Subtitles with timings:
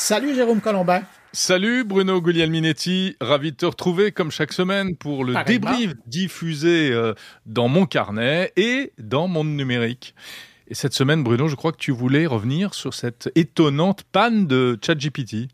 [0.00, 1.02] Salut Jérôme Colombin.
[1.34, 7.12] Salut Bruno Guglielminetti, ravi de te retrouver comme chaque semaine pour le débrief diffusé euh,
[7.44, 10.14] dans mon carnet et dans mon numérique.
[10.68, 14.78] Et cette semaine, Bruno, je crois que tu voulais revenir sur cette étonnante panne de
[14.82, 15.48] ChatGPT.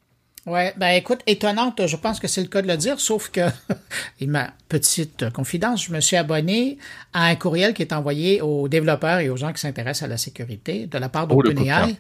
[0.47, 3.41] Ouais, ben écoute, étonnante, je pense que c'est le cas de le dire, sauf que,
[4.21, 6.79] et ma petite confidence, je me suis abonné
[7.13, 10.19] à un courriel qui est envoyé aux développeurs et aux gens qui s'intéressent à la
[10.19, 11.97] sécurité de la part Oh, d'OpenAI.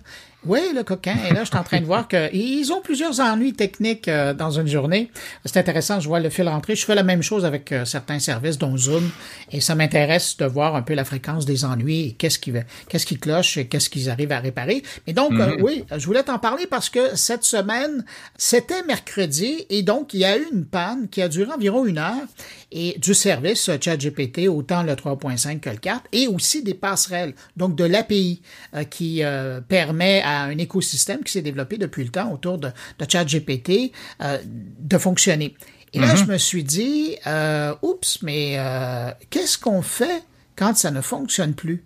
[0.46, 1.16] Oui, le coquin.
[1.28, 4.50] Et là, je suis en train de voir qu'ils ont plusieurs ennuis techniques euh, dans
[4.52, 5.10] une journée.
[5.44, 6.76] C'est intéressant, je vois le fil rentrer.
[6.76, 9.10] Je fais la même chose avec euh, certains services, dont Zoom,
[9.50, 12.52] et ça m'intéresse de voir un peu la fréquence des ennuis et qu'est-ce qui,
[12.88, 14.84] qu'est-ce qui cloche et qu'est-ce qu'ils arrivent à réparer.
[15.06, 18.04] Mais donc, euh, oui, je voulais t'en parler parce que cette semaine,
[18.38, 21.98] c'était mercredi, et donc, il y a eu une panne qui a duré environ une
[21.98, 22.26] heure
[22.72, 27.76] et du service ChatGPT, autant le 3.5 que le 4, et aussi des passerelles, donc
[27.76, 28.42] de l'API
[28.90, 29.22] qui
[29.68, 33.92] permet à un écosystème qui s'est développé depuis le temps autour de, de ChatGPT
[34.22, 35.54] euh, de fonctionner.
[35.92, 36.26] Et là, mm -hmm.
[36.26, 40.22] je me suis dit, euh, oups, mais euh, qu'est-ce qu'on fait
[40.56, 41.84] quand ça ne fonctionne plus?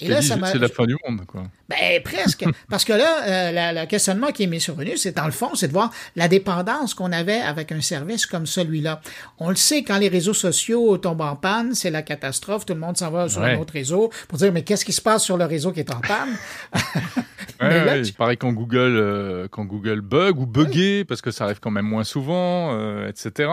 [0.00, 1.44] Et là, c'est la fin du monde, quoi.
[1.68, 2.44] Ben, presque.
[2.70, 5.68] Parce que là, euh, le questionnement qui est mis survenu, c'est dans le fond, c'est
[5.68, 9.00] de voir la dépendance qu'on avait avec un service comme celui-là.
[9.38, 12.64] On le sait, quand les réseaux sociaux tombent en panne, c'est la catastrophe.
[12.64, 13.54] Tout le monde s'en va sur ouais.
[13.54, 15.92] un autre réseau pour dire, mais qu'est-ce qui se passe sur le réseau qui est
[15.92, 16.36] en panne?
[17.60, 18.12] ouais, là, tu...
[18.12, 21.86] Pareil quand Google, euh, quand Google bug ou bugué, parce que ça arrive quand même
[21.86, 23.50] moins souvent, euh, etc.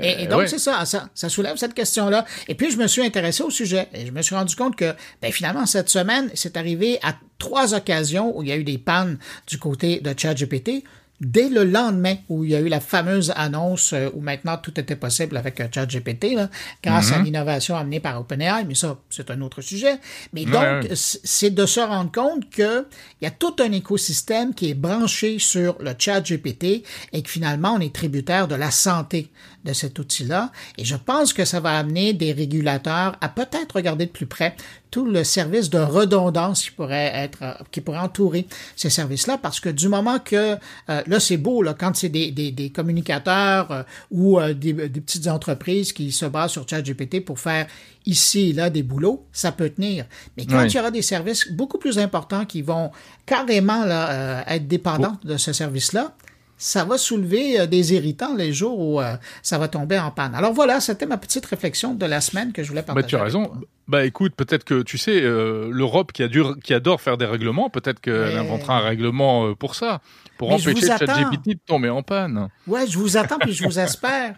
[0.00, 2.26] Et, et, donc, c'est ça, ça, ça, soulève cette question-là.
[2.48, 4.94] Et puis, je me suis intéressé au sujet et je me suis rendu compte que,
[5.22, 8.78] ben, finalement, cette semaine, c'est arrivé à trois occasions où il y a eu des
[8.78, 10.84] pannes du côté de ChatGPT
[11.20, 14.96] dès le lendemain où il y a eu la fameuse annonce où maintenant tout était
[14.96, 16.50] possible avec ChatGPT, là,
[16.82, 17.20] grâce mm -hmm.
[17.20, 19.98] à l'innovation amenée par OpenAI, mais ça, c'est un autre sujet.
[20.32, 22.84] Mais donc, c'est de se rendre compte qu'il
[23.22, 27.80] y a tout un écosystème qui est branché sur le ChatGPT et que finalement, on
[27.80, 29.30] est tributaire de la santé
[29.66, 30.50] de cet outil-là.
[30.78, 34.56] Et je pense que ça va amener des régulateurs à peut-être regarder de plus près
[34.90, 38.46] tout le service de redondance qui pourrait être, qui pourrait entourer
[38.76, 40.56] ces services-là, parce que du moment que,
[40.88, 44.72] euh, là, c'est beau, là, quand c'est des, des, des, communicateurs euh, ou euh, des,
[44.72, 47.66] des, petites entreprises qui se basent sur ChatGPT pour faire
[48.06, 50.06] ici et là des boulots, ça peut tenir.
[50.36, 50.68] Mais quand oui.
[50.68, 52.90] il y aura des services beaucoup plus importants qui vont
[53.26, 55.28] carrément là, être dépendants oh.
[55.28, 56.14] de ce service-là,
[56.58, 60.34] ça va soulever euh, des irritants les jours où euh, ça va tomber en panne.
[60.34, 63.04] Alors voilà, c'était ma petite réflexion de la semaine que je voulais partager.
[63.04, 63.52] Bah, tu as raison.
[63.88, 67.26] Bah écoute, peut-être que tu sais, euh, l'Europe qui, a dur, qui adore faire des
[67.26, 68.36] règlements, peut-être qu'elle Mais...
[68.36, 70.00] inventera un règlement pour ça,
[70.38, 72.48] pour Mais empêcher ChatGPT de tomber en panne.
[72.66, 74.34] Ouais, je vous attends puis je vous espère.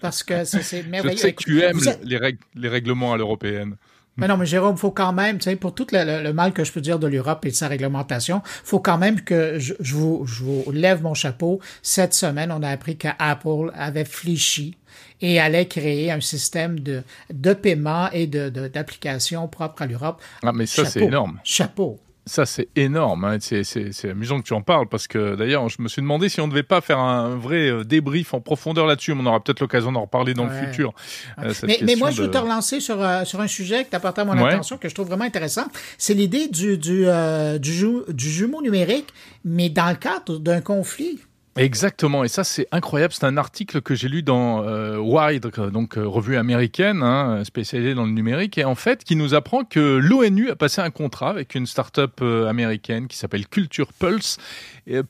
[0.00, 1.16] Parce que c'est merveilleux.
[1.16, 3.76] Je sais que tu aimes les, règles, les règlements à l'européenne.
[4.16, 6.52] Mais non, mais Jérôme, faut quand même, tu sais, pour tout le, le, le, mal
[6.52, 9.72] que je peux dire de l'Europe et de sa réglementation, faut quand même que je,
[9.80, 11.60] je, vous, je vous lève mon chapeau.
[11.80, 14.76] Cette semaine, on a appris qu'Apple avait fléchi
[15.22, 17.02] et allait créer un système de,
[17.32, 20.20] de paiement et de, d'application propre à l'Europe.
[20.42, 21.40] Ah, mais ça, c'est énorme.
[21.44, 21.98] Chapeau.
[22.24, 23.24] Ça, c'est énorme.
[23.24, 23.38] Hein.
[23.40, 26.46] C'est amusant que tu en parles parce que d'ailleurs, je me suis demandé si on
[26.46, 29.12] ne devait pas faire un vrai débrief en profondeur là-dessus.
[29.18, 30.60] On aura peut-être l'occasion d'en reparler dans ouais.
[30.60, 30.94] le futur.
[31.40, 32.14] Euh, mais, mais, moi, de...
[32.14, 34.40] je veux te relancer sur, euh, sur un sujet que tu as porté à mon
[34.40, 34.52] ouais.
[34.52, 35.66] attention que je trouve vraiment intéressant.
[35.98, 39.08] C'est l'idée du, du, euh, du, ju du jumeau numérique,
[39.44, 41.18] mais dans le cadre d'un conflit.
[41.56, 43.12] Exactement, et ça c'est incroyable.
[43.12, 47.94] C'est un article que j'ai lu dans euh, Wired, donc euh, revue américaine hein, spécialisée
[47.94, 51.28] dans le numérique, et en fait qui nous apprend que l'ONU a passé un contrat
[51.28, 54.38] avec une start-up euh, américaine qui s'appelle Culture Pulse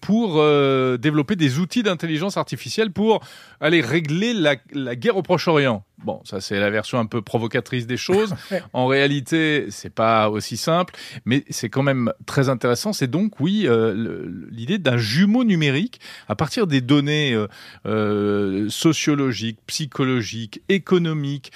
[0.01, 3.21] pour euh, développer des outils d'intelligence artificielle pour
[3.61, 5.85] aller régler la, la guerre au Proche-Orient.
[6.05, 8.35] Bon, ça c'est la version un peu provocatrice des choses.
[8.73, 10.95] en réalité, c'est pas aussi simple,
[11.25, 12.93] mais c'est quand même très intéressant.
[12.93, 17.47] C'est donc oui euh, l'idée d'un jumeau numérique à partir des données euh,
[17.87, 21.53] euh, sociologiques, psychologiques, économiques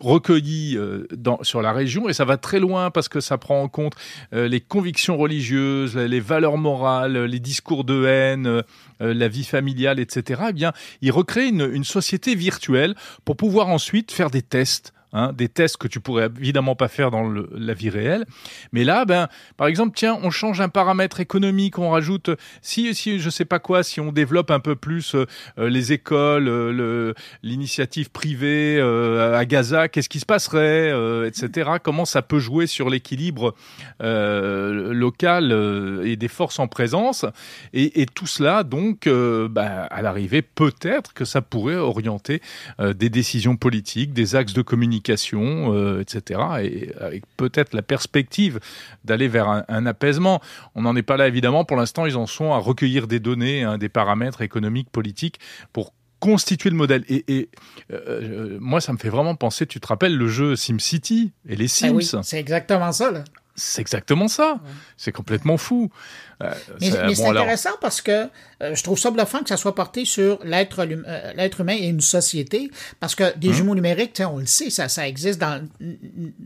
[0.00, 0.78] recueillies
[1.16, 3.94] dans, sur la région, et ça va très loin parce que ça prend en compte
[4.32, 8.62] les convictions religieuses, les valeurs morales, les discours de haine,
[9.00, 10.42] la vie familiale, etc.
[10.50, 12.94] Eh bien, il recrée une, une société virtuelle
[13.24, 17.12] pour pouvoir ensuite faire des tests Hein, des tests que tu pourrais évidemment pas faire
[17.12, 18.26] dans le, la vie réelle.
[18.72, 22.30] Mais là, ben, par exemple, tiens, on change un paramètre économique, on rajoute,
[22.60, 25.24] si, si je sais pas quoi, si on développe un peu plus euh,
[25.56, 27.14] les écoles, euh,
[27.44, 31.70] l'initiative privée euh, à Gaza, qu'est-ce qui se passerait, euh, etc.
[31.82, 33.54] Comment ça peut jouer sur l'équilibre
[34.02, 35.52] euh, local
[36.04, 37.24] et des forces en présence?
[37.72, 42.42] Et, et tout cela, donc, ben, à l'arrivée, peut-être que ça pourrait orienter
[42.78, 46.40] des décisions politiques, des axes de communication communication, etc.
[46.62, 48.60] Et avec peut-être la perspective
[49.04, 50.40] d'aller vers un, apaisement.
[50.74, 51.64] On n'en est pas là évidemment.
[51.64, 55.38] Pour l'instant, ils en sont à recueillir des données, hein, des paramètres économiques, politiques
[55.72, 57.04] pour constituer le modèle.
[57.08, 57.48] Et,
[58.58, 62.00] moi, ça me fait vraiment penser, tu te rappelles le jeu SimCity et les ben
[62.00, 62.22] Sims?
[62.22, 63.10] C'est exactement ça.
[63.10, 63.24] Là.
[63.56, 64.60] C'est exactement ça.
[64.96, 65.90] C'est complètement fou.
[66.42, 68.28] Euh, mais, c'est intéressant parce que
[68.62, 71.86] euh, je trouve ça bluffant que ça soit porté sur l'être euh, l'être humain et
[71.86, 72.70] une société,
[73.00, 73.54] parce que des hum.
[73.54, 75.66] jumeaux numériques, on le sait, ça, ça existe dans,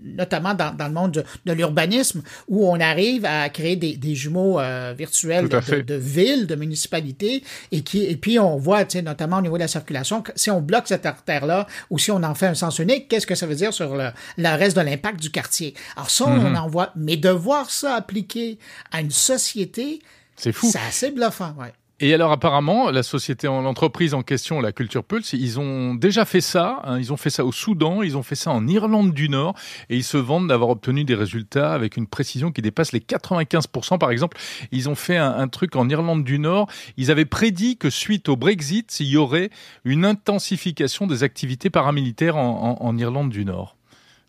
[0.04, 4.60] notamment dans, dans le monde de, l'urbanisme, où on arrive à créer des, des jumeaux
[4.96, 7.42] virtuels de, de, villes, de municipalités,
[7.72, 10.60] et, qui, et puis on voit, notamment au niveau de la circulation, que si on
[10.60, 13.56] bloque cette artère-là, ou si on en fait un sens unique, qu'est-ce que ça veut
[13.56, 15.74] dire sur le, le reste de l'impact du quartier?
[15.96, 18.58] Alors ça, on en voit, mais de voir ça appliqué
[18.92, 20.00] à une société
[20.36, 20.70] c'est fou.
[20.72, 21.72] C'est assez bluffant, ouais.
[22.02, 26.40] Et alors apparemment, la société, l'entreprise en question, la Culture Pulse, ils ont déjà fait
[26.40, 26.80] ça.
[26.84, 26.98] Hein.
[26.98, 29.54] ils ont fait ça au Soudan, ils ont fait ça en Irlande du Nord,
[29.90, 33.98] et ils se vantent d'avoir obtenu des résultats avec une précision qui dépasse les 95%.
[33.98, 34.38] Par exemple,
[34.72, 36.70] ils ont fait un, truc en Irlande du Nord.
[36.96, 39.50] Ils avaient prédit que suite au Brexit, il y aurait
[39.84, 43.76] une intensification des activités paramilitaires en, Irlande du Nord.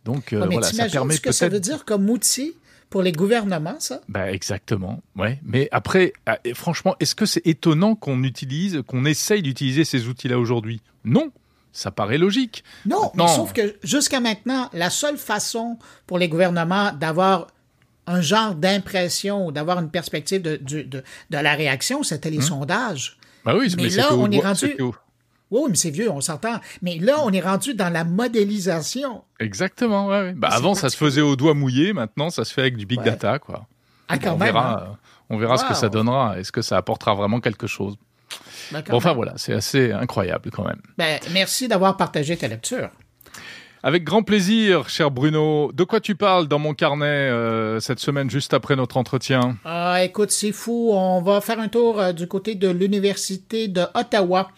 [0.03, 2.53] Donc euh, voilà, ça permet ce que ça veut dire comme outil
[2.91, 4.01] pour les gouvernements, ça?
[4.09, 5.39] Bah Exactement, ouais.
[5.43, 10.37] Mais après, ah, franchement, est-ce que c'est étonnant qu'on utilise, qu'on essaye d'utiliser ces outils-là
[10.37, 10.81] aujourd'hui?
[11.05, 11.31] Non,
[11.71, 12.65] ça paraît logique.
[12.85, 17.47] Non, mais sauf que jusqu'à maintenant, la seule façon pour les gouvernements d'avoir
[18.07, 22.43] un genre d'impression ou d'avoir une perspective de, de, de, la réaction, c'était les hum.
[22.43, 23.17] sondages.
[23.45, 24.75] Bah oui, mais, là, on est rendu.
[25.51, 26.59] Oui, mais c'est vieux, on s'entend.
[26.81, 29.23] Mais là, on est rendu dans la modélisation.
[29.39, 30.33] Exactement, ouais.
[30.33, 31.91] Bah, avant, ça se faisait au doigt mouillé.
[31.93, 33.67] Maintenant, ça se fait avec du big data, quoi.
[34.07, 34.97] Ah, on, Verra, hein.
[35.29, 36.39] on verra ce que ça donnera.
[36.39, 37.95] Est-ce que ça apportera vraiment quelque chose?
[38.71, 40.81] Bon, Enfin, voilà, c'est assez incroyable quand même.
[40.97, 42.89] Ben, merci d'avoir partagé ta lecture.
[43.83, 45.71] Avec grand plaisir, cher Bruno.
[45.73, 49.57] De quoi tu parles dans mon carnet euh, cette semaine, juste après notre entretien?
[49.65, 50.91] Ah, écoute, c'est fou.
[50.93, 54.51] On va faire un tour euh, du côté de l'Université de Ottawa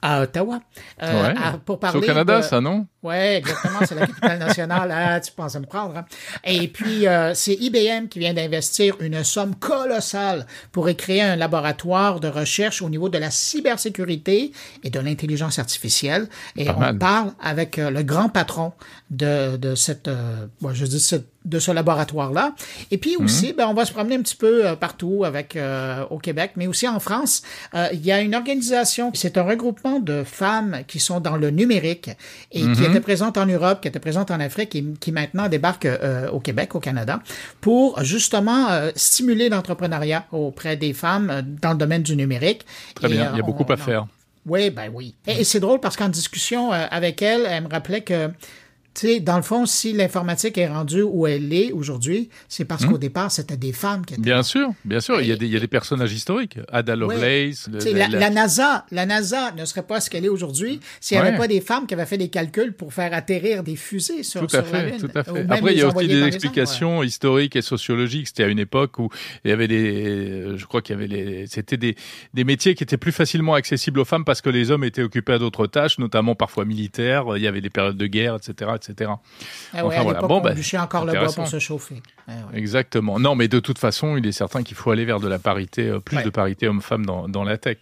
[0.00, 0.60] à Ottawa
[1.02, 1.34] euh,
[1.64, 1.98] pour parler.
[1.98, 2.86] au Canada, ça, non?
[3.02, 3.80] Oui, exactement.
[3.86, 4.92] C'est la capitale nationale.
[4.94, 5.96] Ah, tu penses à me prendre.
[5.96, 6.04] Hein?
[6.44, 12.20] Et puis, euh, c'est IBM qui vient d'investir une somme colossale pour créer un laboratoire
[12.20, 14.52] de recherche au niveau de la cybersécurité
[14.84, 16.28] et de l'intelligence artificielle.
[16.56, 18.72] Et on parle avec euh, le grand patron
[19.10, 20.10] de, de cette,
[20.60, 22.54] bon, je dis cette de ce laboratoire-là.
[22.90, 23.56] Et puis aussi, mhm.
[23.56, 26.66] ben, on va se promener un petit peu euh, partout avec euh, au Québec, mais
[26.66, 27.42] aussi en France.
[27.74, 31.50] Euh, il y a une organisation, c'est un regroupement de femmes qui sont dans le
[31.50, 32.10] numérique
[32.52, 32.84] et qui mhm.
[32.84, 35.88] étaient présentes en Europe, qui étaient présentes en Afrique et qui maintenant débarquent
[36.32, 37.20] au Québec, au Canada,
[37.60, 42.64] pour justement stimuler l'entrepreneuriat auprès des femmes dans le domaine du numérique.
[42.94, 44.06] Très bien, il y a beaucoup à faire.
[44.46, 45.14] Oui, ben oui.
[45.26, 48.30] Et, et c'est drôle parce qu'en discussion avec elle, elle me rappelait que
[49.06, 52.90] sais, dans le fond, si l'informatique est rendue où elle est aujourd'hui, c'est parce hmm?
[52.90, 54.22] qu'au départ, c'était des femmes qui étaient.
[54.22, 55.20] Bien sûr, bien sûr.
[55.20, 56.58] Il, y a des, il y a des personnages historiques.
[56.70, 57.68] Ada Lovelace.
[57.92, 61.48] la, NASA, la NASA ne serait pas ce qu'elle est aujourd'hui s'il n'y avait pas
[61.48, 64.62] des femmes qui avaient fait des calculs pour faire atterrir des fusées sur, tout à
[64.62, 65.00] fait, la Lune.
[65.00, 65.46] Tout à fait.
[65.48, 68.28] Après, il y a aussi des explications historiques et sociologiques.
[68.28, 69.10] C'était à une époque où
[69.44, 71.96] il y avait des, je crois qu'il y avait les, c'était des,
[72.34, 75.34] des métiers qui étaient plus facilement accessibles aux femmes parce que les hommes étaient occupés
[75.34, 77.24] à d'autres tâches, notamment parfois militaires.
[77.36, 78.87] Il y avait des périodes de guerre, etc., etc.
[79.74, 80.20] Ah enfin, voilà.
[80.20, 82.02] Bon, ben, encore le bois pour se chauffer.
[82.28, 83.18] Ah Exactement.
[83.18, 85.88] Non, mais de toute façon, il est certain qu'il faut aller vers de la parité,
[85.88, 87.78] euh, plus de parité homme-femme dans, dans, la tech.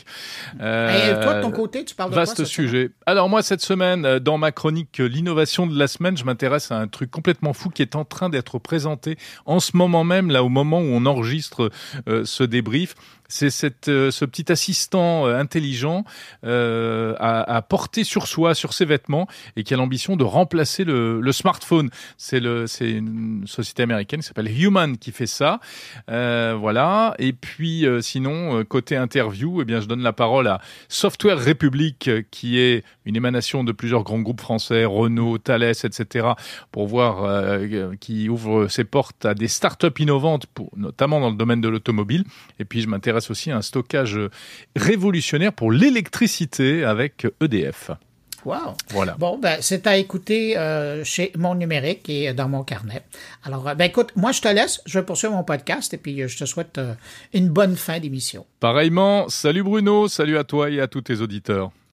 [0.60, 2.90] Euh, Et toi, de ton côté, tu parles de Vaste sujet.
[3.06, 6.78] Alors moi, cette semaine, euh, dans ma chronique L'innovation de la semaine, je m'intéresse à
[6.78, 10.42] un truc complètement fou qui est en train d'être présenté en ce moment même, là,
[10.44, 11.70] au moment où on enregistre
[12.06, 12.94] ce débrief
[13.28, 16.04] c'est cette, euh, ce petit assistant euh, intelligent
[16.44, 20.84] euh, à, à, porter sur soi, sur ses vêtements, et qui a l'ambition de remplacer
[20.84, 21.90] le, le smartphone.
[22.16, 25.60] C'est une société américaine qui s'appelle Human qui fait ça.
[26.10, 27.14] Euh, voilà.
[27.18, 32.10] Et puis, euh, sinon, côté interview, eh bien, je donne la parole à Software République,
[32.30, 36.28] qui est une émanation de plusieurs grands groupes français, Renault, Thales, etc.,
[36.72, 37.60] pour voir
[38.00, 42.24] qui ouvre ses portes à des startups innovantes, notamment dans le domaine de l'automobile.
[42.58, 44.18] Et puis, je m'intéresse aussi à un stockage
[44.74, 47.90] révolutionnaire pour l'électricité avec EDF.
[48.46, 48.76] Wow.
[48.90, 49.16] Voilà.
[49.18, 53.02] Bon, ben, c'est à écouter euh, chez mon numérique et dans mon carnet.
[53.42, 54.80] Alors, euh, ben, écoute, moi, je te laisse.
[54.86, 56.80] Je vais poursuivre mon podcast et puis euh, je te souhaite
[57.34, 58.46] une bonne fin d'émission.
[58.60, 61.72] Pareillement, salut Bruno, salut à toi et à tous tes auditeurs.